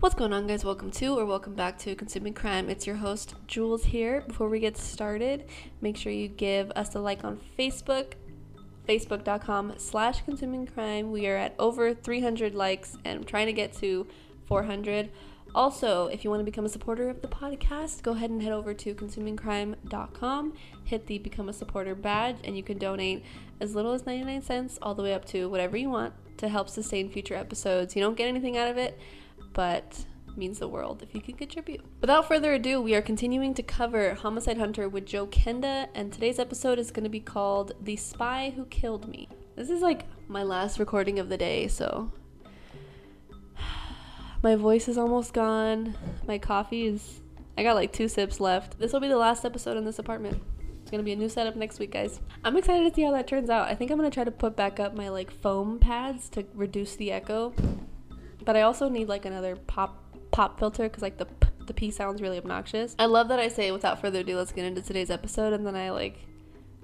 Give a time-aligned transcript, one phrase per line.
[0.00, 0.64] What's going on, guys?
[0.64, 2.70] Welcome to or welcome back to Consuming Crime.
[2.70, 4.20] It's your host, Jules, here.
[4.28, 5.46] Before we get started,
[5.80, 8.12] make sure you give us a like on Facebook,
[8.88, 11.10] facebook.com slash consuming crime.
[11.10, 14.06] We are at over 300 likes and I'm trying to get to
[14.46, 15.10] 400.
[15.52, 18.52] Also, if you want to become a supporter of the podcast, go ahead and head
[18.52, 20.52] over to consumingcrime.com,
[20.84, 23.24] hit the become a supporter badge, and you can donate
[23.60, 26.68] as little as 99 cents all the way up to whatever you want to help
[26.68, 27.96] sustain future episodes.
[27.96, 28.96] You don't get anything out of it,
[29.58, 30.04] but
[30.36, 31.84] means the world if you could contribute.
[32.00, 36.38] Without further ado, we are continuing to cover Homicide Hunter with Joe Kenda, and today's
[36.38, 39.28] episode is going to be called The Spy Who Killed Me.
[39.56, 42.12] This is like my last recording of the day, so
[44.44, 45.96] my voice is almost gone.
[46.24, 47.20] My coffee is.
[47.56, 48.78] I got like two sips left.
[48.78, 50.40] This will be the last episode in this apartment.
[50.82, 52.20] It's gonna be a new setup next week, guys.
[52.44, 53.66] I'm excited to see how that turns out.
[53.66, 56.94] I think I'm gonna try to put back up my like foam pads to reduce
[56.94, 57.52] the echo.
[58.48, 61.90] But I also need like another pop pop filter because like the p, the p
[61.90, 62.96] sounds really obnoxious.
[62.98, 65.76] I love that I say without further ado, let's get into today's episode, and then
[65.76, 66.16] I like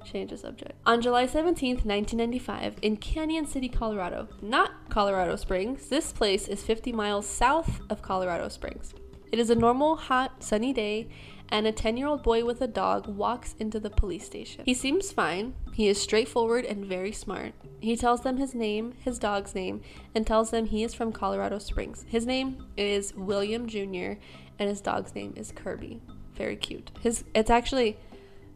[0.04, 0.72] change the subject.
[0.84, 6.92] On July 17th, 1995, in Cañon City, Colorado, not Colorado Springs, this place is 50
[6.92, 8.92] miles south of Colorado Springs.
[9.32, 11.08] It is a normal, hot, sunny day,
[11.48, 14.64] and a 10 year old boy with a dog walks into the police station.
[14.66, 15.54] He seems fine.
[15.74, 17.52] He is straightforward and very smart.
[17.80, 19.82] He tells them his name, his dog's name,
[20.14, 22.04] and tells them he is from Colorado Springs.
[22.08, 24.20] His name is William Jr.,
[24.60, 26.00] and his dog's name is Kirby.
[26.36, 26.92] Very cute.
[27.00, 27.98] His It's actually.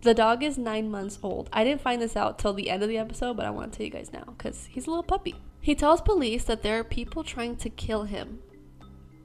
[0.02, 1.50] The dog is nine months old.
[1.52, 3.76] I didn't find this out till the end of the episode, but I want to
[3.76, 5.34] tell you guys now because he's a little puppy.
[5.60, 8.38] He tells police that there are people trying to kill him.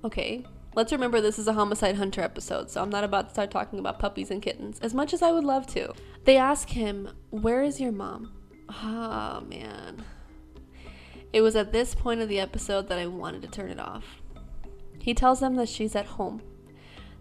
[0.03, 0.43] Okay,
[0.75, 3.79] let's remember this is a homicide hunter episode, so I'm not about to start talking
[3.79, 5.93] about puppies and kittens, as much as I would love to.
[6.23, 8.31] They ask him, Where is your mom?
[8.69, 10.03] Oh man.
[11.31, 14.21] It was at this point of the episode that I wanted to turn it off.
[14.99, 16.41] He tells them that she's at home.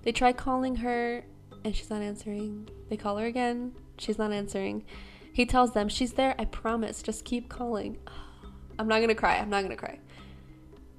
[0.02, 1.24] They try calling her
[1.64, 2.68] and she's not answering.
[2.88, 3.72] They call her again.
[3.98, 4.84] She's not answering.
[5.32, 7.02] He tells them, She's there, I promise.
[7.02, 7.98] Just keep calling.
[8.78, 9.36] I'm not gonna cry.
[9.36, 9.98] I'm not gonna cry.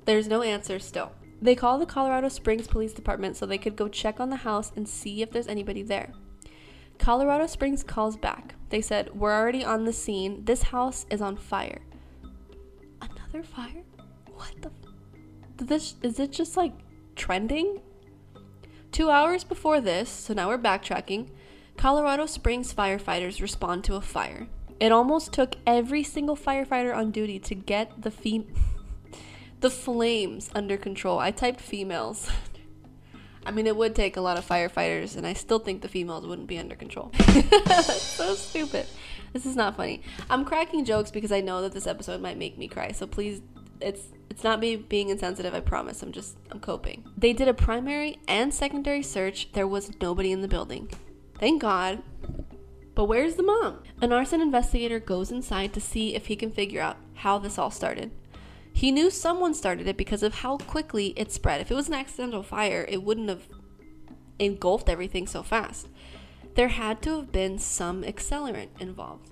[0.06, 1.12] There's no answer still.
[1.44, 4.72] They call the Colorado Springs Police Department so they could go check on the house
[4.78, 6.14] and see if there's anybody there.
[6.98, 8.56] Colorado Springs calls back.
[8.70, 10.46] They said, We're already on the scene.
[10.46, 11.82] This house is on fire.
[13.02, 13.84] Another fire?
[14.34, 14.70] What the?
[14.70, 16.72] F- this is it just like
[17.18, 17.82] trending?
[18.94, 21.30] Two hours before this, so now we're backtracking,
[21.76, 24.48] Colorado Springs firefighters respond to a fire.
[24.80, 28.48] It almost took every single firefighter on duty to get the fem-
[29.64, 31.20] the flames under control.
[31.20, 32.30] I typed females.
[33.46, 36.28] I mean, it would take a lot of firefighters, and I still think the females
[36.28, 37.12] wouldn't be under control.
[38.14, 38.86] So stupid.
[39.32, 40.02] This is not funny.
[40.30, 42.92] I'm cracking jokes because I know that this episode might make me cry.
[42.92, 43.42] So please,
[43.82, 45.56] it's it's not me being insensitive.
[45.56, 46.04] I promise.
[46.04, 47.04] I'm just I'm coping.
[47.18, 49.52] They did a primary and secondary search.
[49.54, 50.90] There was nobody in the building.
[51.40, 52.04] Thank God.
[52.94, 53.80] But where's the mom?
[54.02, 57.72] An arson investigator goes inside to see if he can figure out how this all
[57.72, 58.12] started.
[58.74, 61.62] He knew someone started it because of how quickly it spread.
[61.62, 63.48] If it was an accidental fire, it wouldn't have
[64.40, 65.88] engulfed everything so fast.
[66.56, 69.32] There had to have been some accelerant involved.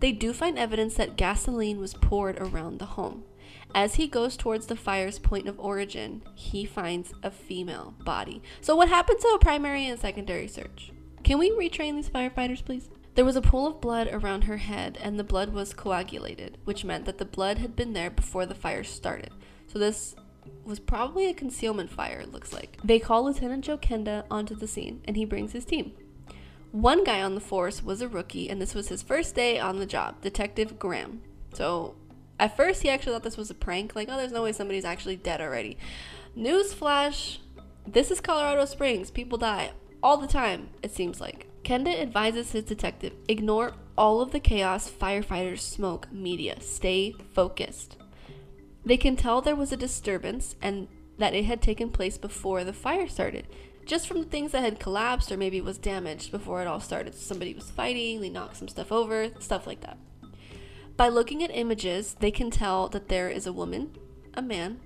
[0.00, 3.22] They do find evidence that gasoline was poured around the home.
[3.74, 8.42] As he goes towards the fire's point of origin, he finds a female body.
[8.60, 10.92] So, what happened to a primary and secondary search?
[11.22, 12.90] Can we retrain these firefighters, please?
[13.14, 16.84] There was a pool of blood around her head, and the blood was coagulated, which
[16.84, 19.30] meant that the blood had been there before the fire started.
[19.66, 20.14] So, this
[20.64, 22.78] was probably a concealment fire, it looks like.
[22.82, 25.92] They call Lieutenant Joe Kenda onto the scene, and he brings his team.
[26.70, 29.78] One guy on the force was a rookie, and this was his first day on
[29.78, 31.22] the job, Detective Graham.
[31.52, 31.96] So,
[32.40, 34.84] at first, he actually thought this was a prank, like, oh, there's no way somebody's
[34.84, 35.76] actually dead already.
[36.36, 37.38] Newsflash
[37.86, 39.10] this is Colorado Springs.
[39.10, 41.48] People die all the time, it seems like.
[41.64, 46.60] Kenda advises his detective ignore all of the chaos, firefighters, smoke, media.
[46.60, 47.96] Stay focused.
[48.84, 52.72] They can tell there was a disturbance and that it had taken place before the
[52.72, 53.46] fire started,
[53.86, 57.14] just from the things that had collapsed or maybe was damaged before it all started.
[57.14, 59.98] Somebody was fighting, they knocked some stuff over, stuff like that.
[60.96, 63.96] By looking at images, they can tell that there is a woman,
[64.34, 64.80] a man,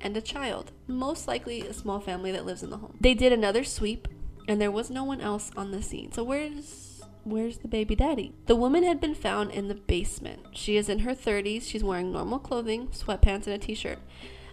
[0.00, 2.96] and a child, most likely a small family that lives in the home.
[3.00, 4.08] They did another sweep
[4.48, 6.12] and there was no one else on the scene.
[6.12, 8.34] So where's where's the baby daddy?
[8.46, 10.40] The woman had been found in the basement.
[10.52, 11.62] She is in her 30s.
[11.62, 13.98] She's wearing normal clothing, sweatpants and a t-shirt.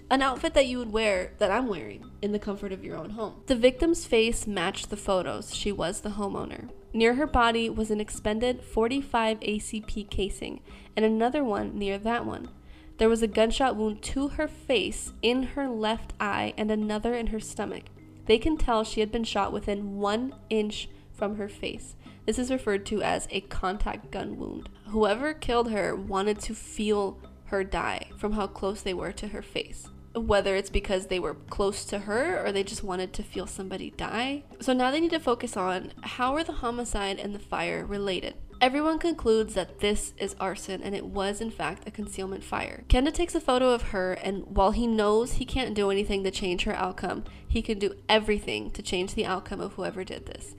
[0.10, 3.12] An outfit that you would wear that I'm wearing in the comfort of your own
[3.12, 3.44] home.
[3.48, 5.56] The victim's face matched the photos.
[5.56, 6.70] She was the homeowner.
[6.94, 10.60] Near her body was an expended 45 ACP casing
[10.96, 12.50] and another one near that one.
[12.98, 17.28] There was a gunshot wound to her face, in her left eye, and another in
[17.28, 17.86] her stomach.
[18.26, 21.96] They can tell she had been shot within one inch from her face.
[22.26, 24.70] This is referred to as a contact gun wound.
[24.88, 29.42] Whoever killed her wanted to feel her die from how close they were to her
[29.42, 29.88] face.
[30.14, 33.92] Whether it's because they were close to her or they just wanted to feel somebody
[33.92, 34.44] die.
[34.60, 38.36] So now they need to focus on how are the homicide and the fire related.
[38.60, 42.84] Everyone concludes that this is arson and it was in fact a concealment fire.
[42.90, 46.30] Kenda takes a photo of her and while he knows he can't do anything to
[46.30, 50.56] change her outcome, he can do everything to change the outcome of whoever did this.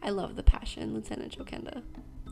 [0.00, 1.82] I love the passion, Lieutenant Joe Kenda.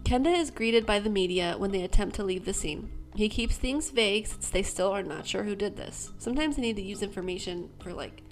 [0.05, 2.93] Kenda is greeted by the media when they attempt to leave the scene.
[3.17, 6.13] He keeps things vague since they still are not sure who did this.
[6.19, 8.23] Sometimes they need to use information for like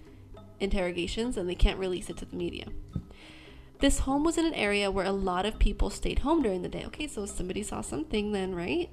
[0.61, 2.67] interrogations and they can't release it to the media.
[3.81, 6.69] This home was in an area where a lot of people stayed home during the
[6.69, 6.85] day.
[6.87, 8.88] Okay, so somebody saw something then, right?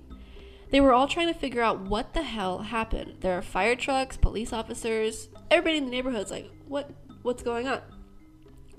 [0.71, 3.17] They were all trying to figure out what the hell happened.
[3.19, 6.91] There are fire trucks, police officers, everybody in the neighborhood's like, "What
[7.21, 7.81] what's going on?"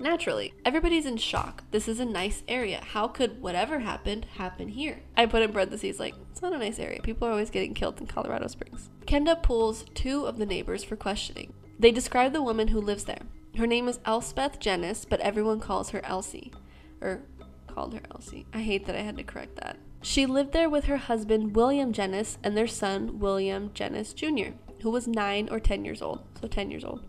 [0.01, 1.63] Naturally, everybody's in shock.
[1.69, 2.81] This is a nice area.
[2.83, 5.03] How could whatever happened happen here?
[5.15, 7.01] I put in parentheses like, it's not a nice area.
[7.03, 8.89] People are always getting killed in Colorado Springs.
[9.05, 11.53] Kenda pulls two of the neighbors for questioning.
[11.77, 13.21] They describe the woman who lives there.
[13.57, 16.51] Her name is Elspeth Jennes, but everyone calls her Elsie.
[16.99, 17.21] Or
[17.67, 18.47] called her Elsie.
[18.53, 19.77] I hate that I had to correct that.
[20.01, 24.91] She lived there with her husband, William Jennes, and their son, William Jennes Jr., who
[24.91, 26.21] was 9 or 10 years old.
[26.39, 27.03] So 10 years old.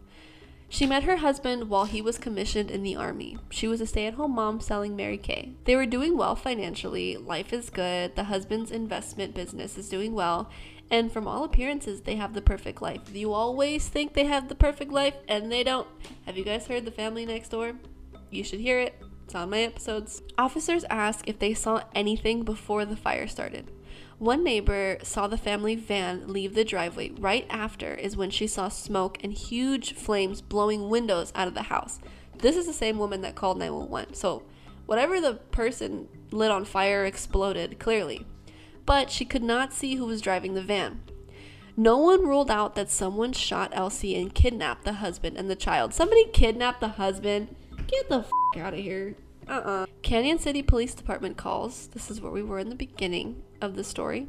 [0.69, 3.37] She met her husband while he was commissioned in the army.
[3.51, 5.53] She was a stay at home mom selling Mary Kay.
[5.65, 10.49] They were doing well financially, life is good, the husband's investment business is doing well,
[10.91, 13.01] and from all appearances, they have the perfect life.
[13.15, 15.89] You always think they have the perfect life, and they don't.
[16.25, 17.75] Have you guys heard The Family Next Door?
[18.31, 18.95] You should hear it.
[19.25, 20.23] It's on my episodes.
[20.37, 23.71] Officers ask if they saw anything before the fire started.
[24.23, 27.11] One neighbor saw the family van leave the driveway.
[27.19, 31.63] Right after is when she saw smoke and huge flames blowing windows out of the
[31.63, 31.99] house.
[32.39, 34.15] This is the same woman that called 911.
[34.15, 34.45] So,
[34.87, 38.25] whatever the person lit on fire exploded, clearly.
[38.87, 41.01] But she could not see who was driving the van.
[41.77, 45.93] No one ruled out that someone shot Elsie and kidnapped the husband and the child.
[45.93, 47.57] Somebody kidnapped the husband?
[47.89, 49.17] Get the f out of here.
[49.49, 51.89] Uh uh Cañon City Police Department calls.
[51.89, 54.29] This is where we were in the beginning of the story.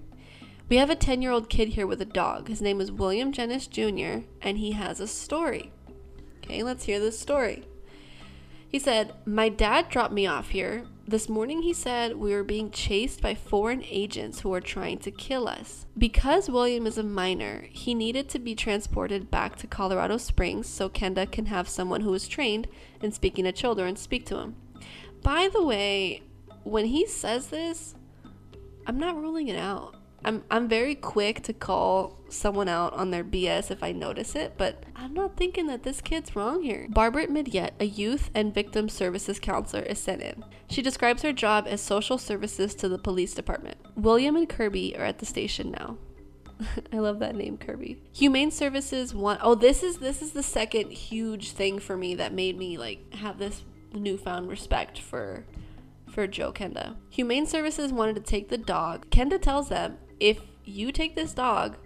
[0.69, 2.47] We have a 10 year old kid here with a dog.
[2.47, 5.71] His name is William Jennes Jr., and he has a story.
[6.38, 7.65] Okay, let's hear this story.
[8.68, 10.85] He said, My dad dropped me off here.
[11.06, 15.12] This morning he said we were being chased by foreign agents who were trying to
[15.12, 15.85] kill us.
[15.97, 20.89] Because William is a minor, he needed to be transported back to Colorado Springs so
[20.89, 22.68] Kenda can have someone who is trained
[23.01, 24.56] in speaking to children speak to him.
[25.21, 26.24] By the way,
[26.63, 27.95] when he says this,
[28.85, 29.95] I'm not ruling it out.
[30.25, 34.53] I'm I'm very quick to call someone out on their BS if I notice it,
[34.57, 36.88] but I'm not thinking that this kid's wrong here.
[36.89, 40.45] Barbara Midyet, a youth and victim services counselor, is sent in.
[40.69, 43.77] She describes her job as social services to the police department.
[43.95, 45.97] William and Kirby are at the station now.
[46.94, 48.01] I love that name, Kirby.
[48.13, 52.33] Humane Services want oh this is this is the second huge thing for me that
[52.33, 53.63] made me like have this
[53.94, 55.45] newfound respect for
[56.13, 56.95] for Joe Kenda.
[57.10, 59.10] Humane Services wanted to take the dog.
[59.10, 61.77] Kenda tells them, if you take this dog,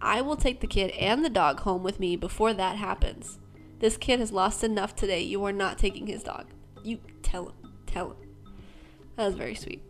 [0.00, 3.38] I will take the kid and the dog home with me before that happens.
[3.78, 5.22] This kid has lost enough today.
[5.22, 6.46] You are not taking his dog.
[6.82, 7.54] You tell him.
[7.86, 8.16] Tell him.
[9.16, 9.82] That was very sweet.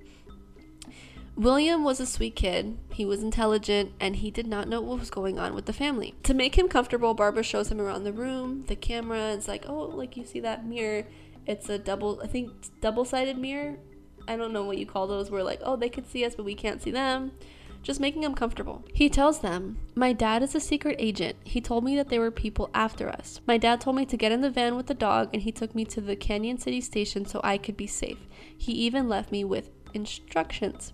[1.36, 2.78] William was a sweet kid.
[2.92, 6.14] He was intelligent and he did not know what was going on with the family.
[6.24, 9.32] To make him comfortable, Barbara shows him around the room, the camera.
[9.32, 11.06] It's like, oh, like you see that mirror
[11.48, 13.78] it's a double, I think, double sided mirror.
[14.28, 16.44] I don't know what you call those, where like, oh, they can see us, but
[16.44, 17.32] we can't see them.
[17.82, 18.84] Just making them comfortable.
[18.92, 21.36] He tells them, My dad is a secret agent.
[21.44, 23.40] He told me that there were people after us.
[23.46, 25.74] My dad told me to get in the van with the dog, and he took
[25.74, 28.18] me to the Cañon City station so I could be safe.
[28.56, 30.92] He even left me with instructions.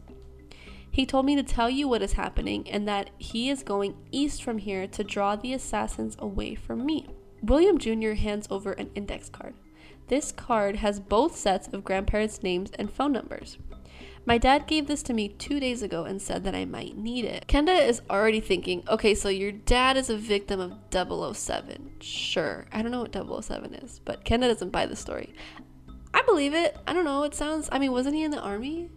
[0.89, 4.45] He told me to tell you what is happening and that he is going east
[4.45, 7.09] from here to draw the assassins away from me.
[7.43, 8.13] William Jr.
[8.13, 9.55] hands over an index card.
[10.09, 13.59] This card has both sets of grandparents' names and phone numbers.
[14.27, 17.27] My dad gave this to me two days ago and said that I might need
[17.27, 17.45] it.
[17.47, 21.97] Kenda is already thinking, okay, so your dad is a victim of 007.
[22.01, 22.67] Sure.
[22.73, 25.35] I don't know what 007 is, but Kenda doesn't buy the story.
[26.15, 26.77] I believe it.
[26.87, 27.25] I don't know.
[27.25, 28.91] It sounds, I mean, wasn't he in the army?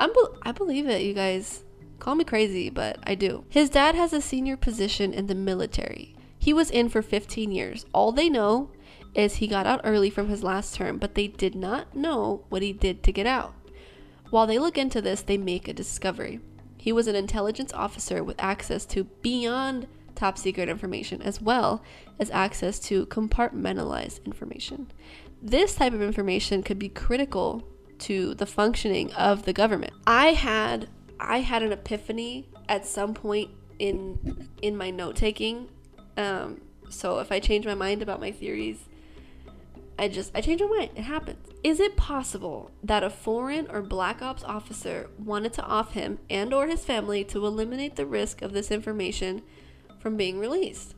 [0.00, 1.62] I'm be- I believe it, you guys.
[2.00, 3.44] Call me crazy, but I do.
[3.48, 6.16] His dad has a senior position in the military.
[6.38, 7.86] He was in for 15 years.
[7.92, 8.70] All they know
[9.14, 12.62] is he got out early from his last term, but they did not know what
[12.62, 13.54] he did to get out.
[14.30, 16.40] While they look into this, they make a discovery.
[16.76, 21.82] He was an intelligence officer with access to beyond top secret information as well
[22.18, 24.90] as access to compartmentalized information.
[25.42, 27.66] This type of information could be critical
[28.00, 29.92] to the functioning of the government.
[30.06, 30.88] I had
[31.20, 35.68] I had an epiphany at some point in in my note taking.
[36.16, 38.88] Um, so if I change my mind about my theories,
[39.98, 40.90] I just I change my mind.
[40.96, 41.46] It happens.
[41.62, 46.52] Is it possible that a foreign or black ops officer wanted to off him and
[46.52, 49.42] or his family to eliminate the risk of this information
[50.00, 50.94] from being released?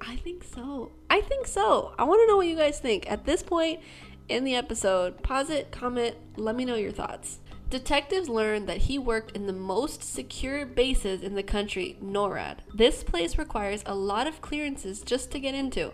[0.00, 0.92] I think so.
[1.08, 1.94] I think so.
[1.98, 3.10] I want to know what you guys think.
[3.10, 3.80] At this point
[4.28, 7.40] in the episode, pause it, comment, let me know your thoughts.
[7.68, 12.58] Detectives learned that he worked in the most secure bases in the country, NORAD.
[12.72, 15.92] This place requires a lot of clearances just to get into.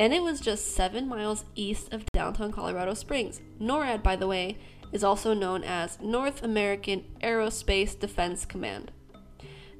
[0.00, 3.42] And it was just seven miles east of downtown Colorado Springs.
[3.60, 4.56] NORAD, by the way,
[4.92, 8.92] is also known as North American Aerospace Defense Command.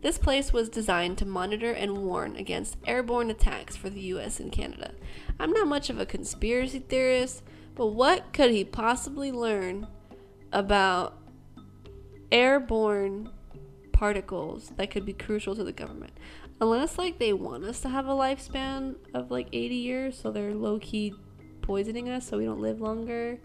[0.03, 4.53] This place was designed to monitor and warn against airborne attacks for the US and
[4.53, 4.93] Canada.
[5.39, 7.43] I'm not much of a conspiracy theorist,
[7.75, 9.87] but what could he possibly learn
[10.53, 11.17] about
[12.31, 13.31] airborne
[14.01, 16.11] particles that could be crucial to the government.
[16.61, 20.55] Unless like they want us to have a lifespan of like 80 years, so they're
[20.55, 21.15] low key
[21.63, 23.39] poisoning us so we don't live longer.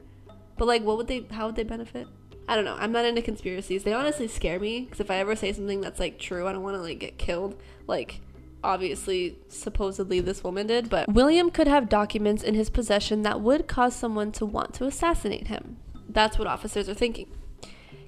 [0.57, 2.07] But like what would they how would they benefit?
[2.47, 2.75] I don't know.
[2.77, 3.83] I'm not into conspiracies.
[3.83, 6.63] They honestly scare me because if I ever say something that's like true, I don't
[6.63, 7.55] want to like get killed.
[7.87, 8.21] Like
[8.63, 13.67] obviously supposedly this woman did, but William could have documents in his possession that would
[13.67, 15.77] cause someone to want to assassinate him.
[16.09, 17.29] That's what officers are thinking.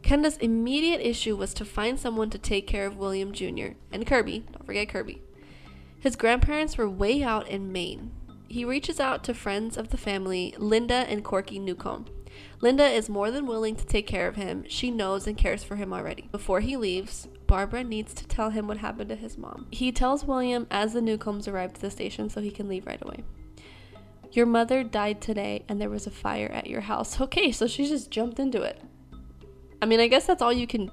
[0.08, 3.72] Kenda's immediate issue was to find someone to take care of William Jr.
[3.92, 4.46] and Kirby.
[4.54, 5.22] Don't forget Kirby.
[6.00, 8.12] His grandparents were way out in Maine.
[8.48, 12.06] He reaches out to friends of the family, Linda and Corky Newcomb.
[12.62, 14.64] Linda is more than willing to take care of him.
[14.70, 16.30] She knows and cares for him already.
[16.32, 19.68] Before he leaves, Barbara needs to tell him what happened to his mom.
[19.72, 23.04] He tells William as the Newcombs arrive at the station so he can leave right
[23.04, 23.26] away.
[24.32, 27.20] Your mother died today and there was a fire at your house.
[27.28, 28.82] Okay, so she just jumped into it.
[29.81, 30.91] I mean, I guess that's all you can.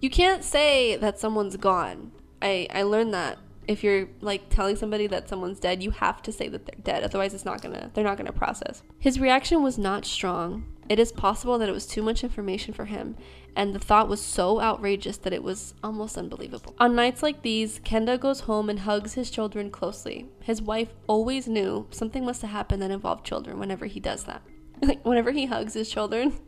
[0.00, 2.12] You can't say that someone's gone.
[2.40, 6.32] I I learned that if you're like telling somebody that someone's dead, you have to
[6.32, 7.04] say that they're dead.
[7.04, 7.90] Otherwise, it's not gonna.
[7.94, 8.82] They're not gonna process.
[8.98, 10.64] His reaction was not strong.
[10.88, 13.14] It is possible that it was too much information for him,
[13.54, 16.74] and the thought was so outrageous that it was almost unbelievable.
[16.78, 20.30] On nights like these, Kenda goes home and hugs his children closely.
[20.42, 24.42] His wife always knew something must have happened that involved children whenever he does that.
[24.80, 26.38] Like, whenever he hugs his children,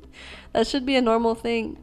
[0.52, 1.82] that should be a normal thing.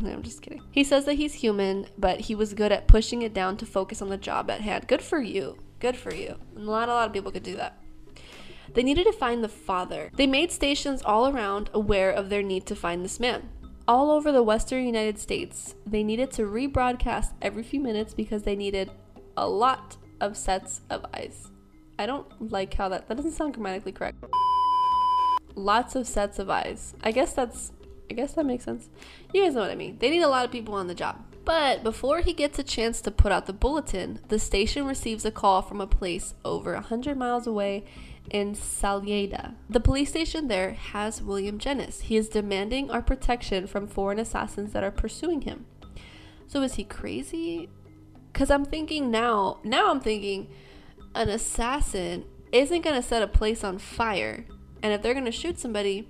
[0.00, 0.62] No, I'm just kidding.
[0.70, 4.02] He says that he's human, but he was good at pushing it down to focus
[4.02, 4.88] on the job at hand.
[4.88, 5.58] Good for you.
[5.78, 6.36] Good for you.
[6.56, 7.78] Not a lot of people could do that.
[8.72, 10.10] They needed to find the father.
[10.16, 13.48] They made stations all around aware of their need to find this man.
[13.86, 18.56] All over the western United States, they needed to rebroadcast every few minutes because they
[18.56, 18.90] needed
[19.36, 21.50] a lot of sets of eyes.
[21.98, 24.16] I don't like how that that doesn't sound grammatically correct
[25.54, 26.94] lots of sets of eyes.
[27.02, 27.72] I guess that's
[28.10, 28.88] I guess that makes sense.
[29.32, 29.98] You guys know what I mean.
[29.98, 31.24] They need a lot of people on the job.
[31.44, 35.30] But before he gets a chance to put out the bulletin, the station receives a
[35.30, 37.84] call from a place over 100 miles away
[38.30, 39.54] in Salida.
[39.68, 42.02] The police station there has William Jennes.
[42.02, 45.66] He is demanding our protection from foreign assassins that are pursuing him.
[46.46, 47.68] So is he crazy?
[48.32, 50.48] Cuz I'm thinking now, now I'm thinking
[51.14, 54.46] an assassin isn't going to set a place on fire
[54.84, 56.06] and if they're going to shoot somebody,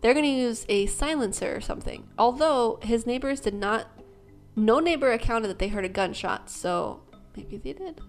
[0.00, 2.08] they're going to use a silencer or something.
[2.18, 3.86] Although his neighbors did not,
[4.56, 7.02] no neighbor accounted that they heard a gunshot, so
[7.36, 8.00] maybe they did.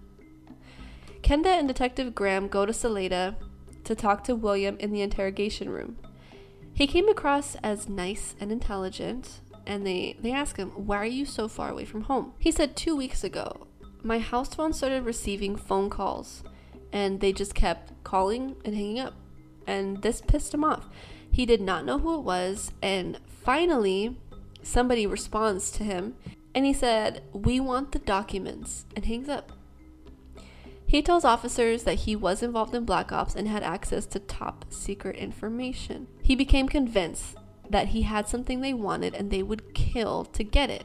[1.20, 3.36] Kenda and Detective Graham go to Salida
[3.84, 5.98] to talk to William in the interrogation room.
[6.72, 11.26] He came across as nice and intelligent, and they, they ask him, Why are you
[11.26, 12.32] so far away from home?
[12.38, 13.66] He said, Two weeks ago,
[14.02, 16.42] my house phone started receiving phone calls,
[16.90, 19.14] and they just kept calling and hanging up
[19.66, 20.88] and this pissed him off.
[21.30, 24.16] He did not know who it was, and finally,
[24.62, 26.14] somebody responds to him
[26.54, 29.52] and he said, We want the documents, and hangs up.
[30.86, 34.66] He tells officers that he was involved in Black Ops and had access to top
[34.68, 36.06] secret information.
[36.22, 37.36] He became convinced
[37.68, 40.84] that he had something they wanted and they would kill to get it.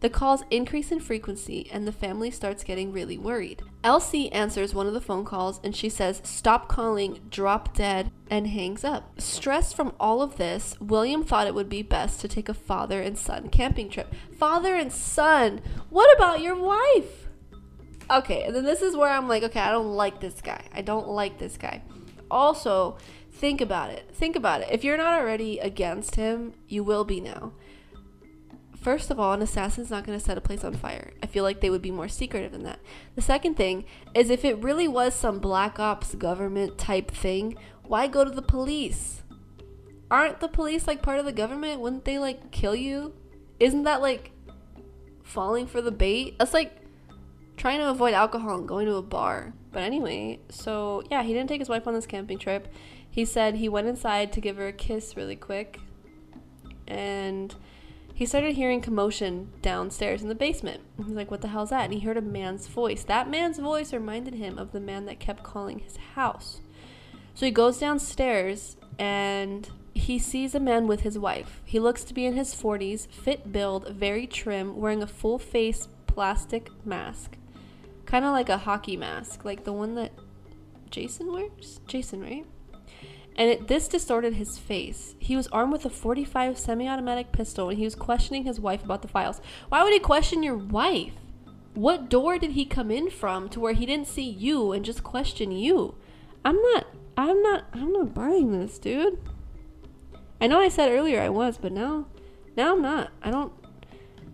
[0.00, 3.62] The calls increase in frequency and the family starts getting really worried.
[3.84, 8.46] Elsie answers one of the phone calls and she says, Stop calling, drop dead, and
[8.46, 9.20] hangs up.
[9.20, 13.02] Stressed from all of this, William thought it would be best to take a father
[13.02, 14.14] and son camping trip.
[14.38, 15.60] Father and son?
[15.90, 17.28] What about your wife?
[18.10, 20.64] Okay, and then this is where I'm like, okay, I don't like this guy.
[20.72, 21.82] I don't like this guy.
[22.30, 22.96] Also,
[23.32, 24.10] think about it.
[24.14, 24.68] Think about it.
[24.70, 27.52] If you're not already against him, you will be now
[28.80, 31.12] First of all, an assassin's not going to set a place on fire.
[31.22, 32.80] I feel like they would be more secretive than that.
[33.14, 33.84] The second thing
[34.14, 38.40] is if it really was some black ops government type thing, why go to the
[38.40, 39.22] police?
[40.10, 41.80] Aren't the police like part of the government?
[41.80, 43.12] Wouldn't they like kill you?
[43.60, 44.32] Isn't that like
[45.22, 46.38] falling for the bait?
[46.38, 46.72] That's like
[47.58, 49.52] trying to avoid alcohol and going to a bar.
[49.72, 52.66] But anyway, so yeah, he didn't take his wife on this camping trip.
[53.10, 55.78] He said he went inside to give her a kiss really quick.
[56.88, 57.54] And
[58.20, 60.82] he started hearing commotion downstairs in the basement.
[60.98, 61.84] He's like, What the hell's that?
[61.84, 63.02] And he heard a man's voice.
[63.02, 66.60] That man's voice reminded him of the man that kept calling his house.
[67.32, 71.62] So he goes downstairs and he sees a man with his wife.
[71.64, 75.88] He looks to be in his 40s, fit build, very trim, wearing a full face
[76.06, 77.38] plastic mask.
[78.04, 80.12] Kind of like a hockey mask, like the one that
[80.90, 81.80] Jason wears?
[81.86, 82.44] Jason, right?
[83.36, 85.14] And it, this distorted his face.
[85.18, 88.84] He was armed with a 45 semi automatic pistol and he was questioning his wife
[88.84, 89.40] about the files.
[89.68, 91.14] Why would he question your wife?
[91.74, 95.04] What door did he come in from to where he didn't see you and just
[95.04, 95.94] question you?
[96.44, 99.18] I'm not, I'm not, I'm not buying this, dude.
[100.40, 102.06] I know I said earlier I was, but now,
[102.56, 103.10] now I'm not.
[103.22, 103.52] I don't.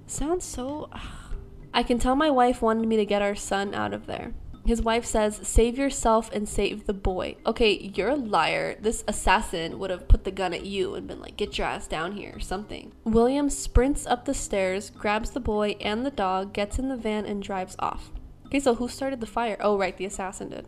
[0.07, 0.89] Sounds so.
[1.75, 4.33] I can tell my wife wanted me to get our son out of there.
[4.67, 7.37] His wife says, Save yourself and save the boy.
[7.47, 8.77] Okay, you're a liar.
[8.81, 11.87] This assassin would have put the gun at you and been like, Get your ass
[11.87, 12.93] down here or something.
[13.05, 17.25] William sprints up the stairs, grabs the boy and the dog, gets in the van,
[17.25, 18.11] and drives off.
[18.47, 19.57] Okay, so who started the fire?
[19.61, 20.67] Oh, right, the assassin did.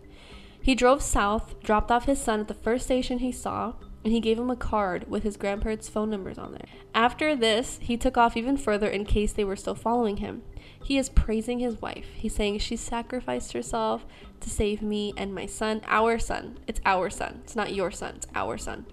[0.63, 3.75] He drove south, dropped off his son at the first station he saw,
[4.05, 6.67] and he gave him a card with his grandparents' phone numbers on there.
[6.95, 10.43] After this, he took off even further in case they were still following him.
[10.89, 12.07] He is praising his wife.
[12.15, 14.07] He's saying she sacrificed herself
[14.41, 16.59] to save me and my son, our son.
[16.67, 17.43] It's our son.
[17.45, 18.87] It's not your son, it's our son.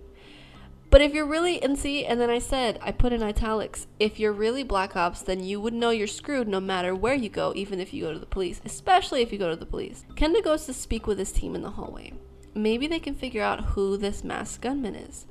[0.89, 4.19] But if you're really, and see, and then I said, I put in italics, if
[4.19, 7.53] you're really Black Ops, then you would know you're screwed no matter where you go,
[7.55, 10.05] even if you go to the police, especially if you go to the police.
[10.15, 12.13] Kenda goes to speak with his team in the hallway
[12.55, 15.27] maybe they can figure out who this masked gunman is.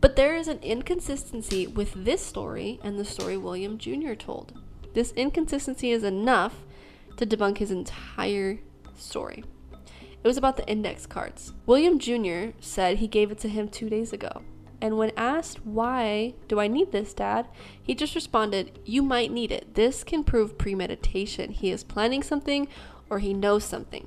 [0.00, 4.14] But there is an inconsistency with this story and the story William Jr.
[4.14, 4.52] told.
[4.94, 6.64] This inconsistency is enough
[7.16, 8.60] to debunk his entire
[8.94, 9.44] story.
[10.22, 11.52] It was about the index cards.
[11.66, 12.56] William Jr.
[12.60, 14.42] said he gave it to him two days ago.
[14.80, 17.48] And when asked, Why do I need this, Dad?
[17.82, 19.74] he just responded, You might need it.
[19.74, 21.50] This can prove premeditation.
[21.52, 22.68] He is planning something
[23.08, 24.06] or he knows something.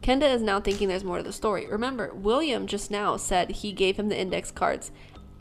[0.00, 1.66] Kenda is now thinking there's more to the story.
[1.66, 4.90] Remember, William just now said he gave him the index cards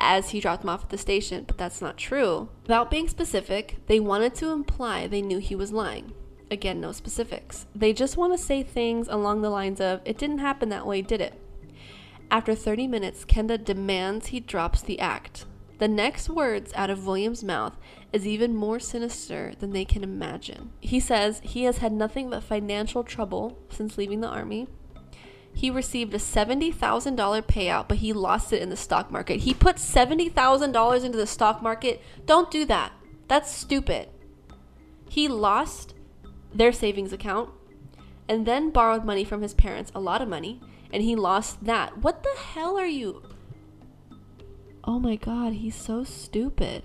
[0.02, 2.50] as he dropped them off at the station, but that's not true.
[2.64, 6.14] Without being specific, they wanted to imply they knew he was lying.
[6.50, 7.66] Again, no specifics.
[7.74, 11.02] They just want to say things along the lines of, it didn't happen that way,
[11.02, 11.40] did it?
[12.30, 15.46] After 30 minutes, Kenda demands he drops the act.
[15.80, 17.78] The next words out of William's mouth
[18.14, 20.72] is even more sinister than they can imagine.
[20.80, 24.68] He says he has had nothing but financial trouble since leaving the army.
[25.54, 26.74] He received a $70,000
[27.44, 29.42] payout, but he lost it in the stock market.
[29.42, 32.02] He put $70,000 into the stock market.
[32.26, 32.94] Don't do that.
[33.28, 34.10] That's stupid.
[35.10, 35.94] He lost
[36.54, 37.50] their savings account
[38.28, 40.62] and then borrowed money from his parents, a lot of money,
[40.92, 41.98] and he lost that.
[42.00, 43.24] What the hell are you?
[44.84, 46.84] oh my god, he's so stupid.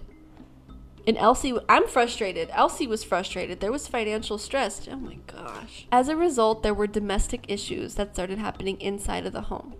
[1.06, 2.50] And Elsie, I'm frustrated.
[2.52, 3.60] Elsie was frustrated.
[3.60, 4.88] There was financial stress.
[4.90, 5.86] Oh my gosh.
[5.92, 9.74] As a result, there were domestic issues that started happening inside of the home.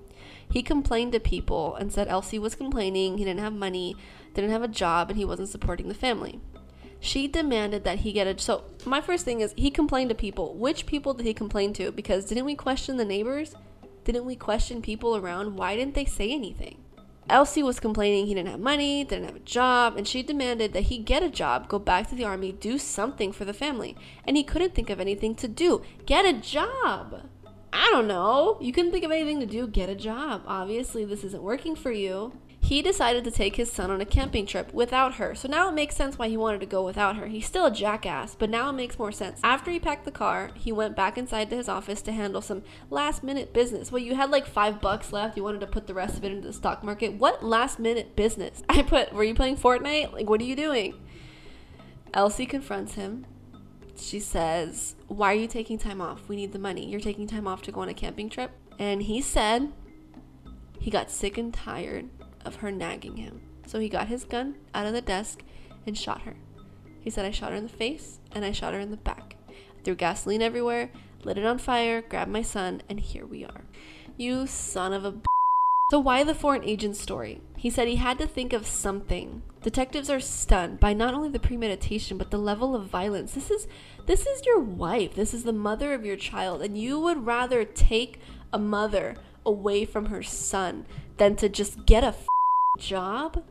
[0.48, 3.96] He complained to people and said Elsie was complaining, he didn't have money,
[4.34, 6.40] didn't have a job, and he wasn't supporting the family.
[7.00, 8.38] She demanded that he get a.
[8.38, 10.54] So, my first thing is he complained to people.
[10.54, 11.92] Which people did he complain to?
[11.92, 13.54] Because didn't we question the neighbors?
[14.04, 15.56] Didn't we question people around?
[15.56, 16.78] Why didn't they say anything?
[17.28, 20.84] Elsie was complaining he didn't have money, didn't have a job, and she demanded that
[20.84, 23.96] he get a job, go back to the army, do something for the family.
[24.24, 25.82] And he couldn't think of anything to do.
[26.06, 27.28] Get a job!
[27.72, 28.58] I don't know.
[28.60, 30.42] You couldn't think of anything to do, get a job.
[30.46, 32.32] Obviously, this isn't working for you
[32.66, 35.37] he decided to take his son on a camping trip without her.
[35.37, 37.29] So now it makes sense why he wanted to go without her.
[37.29, 39.38] He's still a jackass, but now it makes more sense.
[39.44, 42.64] After he packed the car, he went back inside to his office to handle some
[42.90, 43.92] last minute business.
[43.92, 45.37] Well, you had like five bucks left.
[45.37, 47.14] You wanted to put the rest of it into the stock market.
[47.14, 48.64] What last minute business?
[48.68, 50.12] I put, were you playing Fortnite?
[50.12, 50.94] Like, what are you doing?
[52.14, 53.26] Elsie confronts him.
[53.96, 56.29] She says, Why are you taking time off?
[56.29, 56.90] We need the money.
[56.90, 58.50] You're taking time off to go on a camping trip.
[58.76, 59.72] And he said
[60.81, 62.11] he got sick and tired
[62.46, 63.42] of her nagging him.
[63.66, 65.42] So he got his gun out of the desk
[65.87, 66.37] and shot her.
[67.00, 69.37] He said, I shot her in the face and I shot her in the back.
[69.48, 70.90] I threw gasoline everywhere,
[71.24, 73.64] lit it on fire, grabbed my son, and here we are.
[74.16, 75.26] You son of a b-
[75.90, 77.42] So, why the foreign agent story?
[77.56, 79.42] He said he had to think of something.
[79.62, 83.32] Detectives are stunned by not only the premeditation but the level of violence.
[83.32, 83.66] This is
[84.06, 85.14] this is your wife.
[85.14, 88.20] This is the mother of your child and you would rather take
[88.52, 92.14] a mother away from her son than to just get a
[92.76, 93.42] job?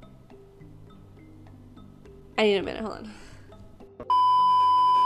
[2.38, 2.82] I need a minute.
[2.82, 3.14] Hold on.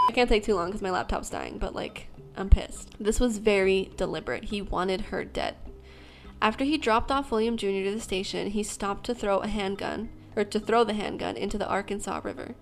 [0.10, 2.92] I can't take too long cuz my laptop's dying, but like I'm pissed.
[3.00, 4.46] This was very deliberate.
[4.46, 5.56] He wanted her dead.
[6.42, 7.84] After he dropped off William Jr.
[7.84, 11.58] to the station, he stopped to throw a handgun, or to throw the handgun into
[11.58, 12.56] the Arkansas River.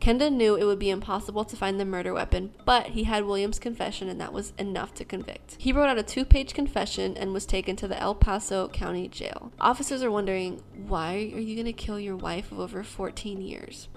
[0.00, 3.58] Kenda knew it would be impossible to find the murder weapon, but he had William's
[3.58, 5.56] confession and that was enough to convict.
[5.58, 9.08] He wrote out a two page confession and was taken to the El Paso County
[9.08, 9.52] Jail.
[9.60, 13.88] Officers are wondering, why are you going to kill your wife of over 14 years?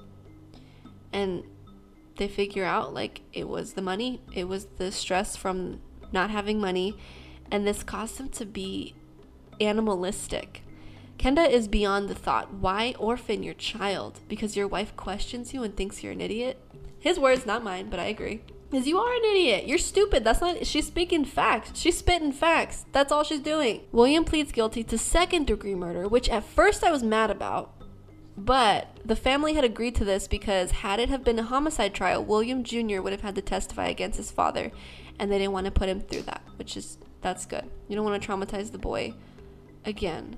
[1.13, 1.43] And
[2.17, 6.59] they figure out like it was the money, it was the stress from not having
[6.59, 6.97] money,
[7.51, 8.95] and this caused him to be
[9.59, 10.63] animalistic.
[11.21, 14.21] Kenda is beyond the thought, why orphan your child?
[14.27, 16.59] Because your wife questions you and thinks you're an idiot?
[16.97, 18.41] His words, not mine, but I agree.
[18.71, 19.67] Because you are an idiot.
[19.67, 20.23] You're stupid.
[20.23, 20.65] That's not.
[20.65, 21.79] She's speaking facts.
[21.79, 22.85] She's spitting facts.
[22.91, 23.81] That's all she's doing.
[23.91, 27.71] William pleads guilty to second degree murder, which at first I was mad about.
[28.35, 32.25] But the family had agreed to this because had it have been a homicide trial,
[32.25, 32.99] William Jr.
[32.99, 34.71] would have had to testify against his father,
[35.19, 37.69] and they didn't want to put him through that, which is that's good.
[37.87, 39.13] You don't want to traumatize the boy
[39.85, 40.37] again.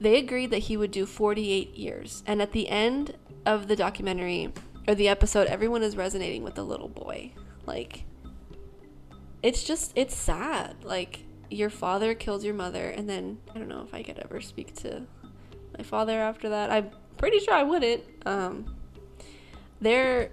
[0.00, 4.52] They agreed that he would do 48 years, and at the end of the documentary
[4.86, 7.32] or the episode, everyone is resonating with the little boy.
[7.66, 8.04] Like
[9.42, 10.84] it's just it's sad.
[10.84, 14.40] Like your father kills your mother and then I don't know if I could ever
[14.40, 15.02] speak to
[15.76, 16.70] my father after that.
[16.70, 18.02] I'm pretty sure I wouldn't.
[18.26, 18.76] Um,
[19.80, 20.30] there,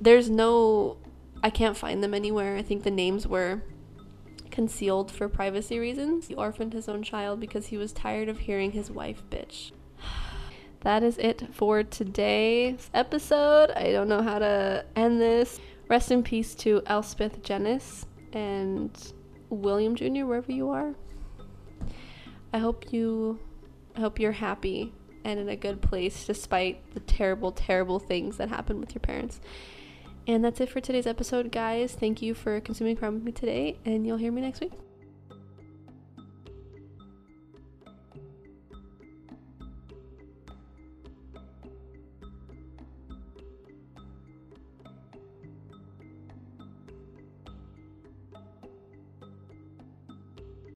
[0.00, 0.96] there's no,
[1.42, 2.56] I can't find them anywhere.
[2.56, 3.62] I think the names were
[4.54, 6.28] concealed for privacy reasons.
[6.28, 9.72] He orphaned his own child because he was tired of hearing his wife bitch.
[10.80, 13.70] That is it for today's episode.
[13.70, 15.58] I don't know how to end this.
[15.88, 18.90] Rest in peace to Elspeth Jennes and
[19.48, 20.94] William Jr., wherever you are.
[22.52, 23.38] I hope you
[23.96, 24.92] I hope you're happy
[25.24, 29.40] and in a good place despite the terrible, terrible things that happened with your parents.
[30.26, 31.92] And that's it for today's episode, guys.
[31.92, 34.72] Thank you for consuming crime with me today, and you'll hear me next week.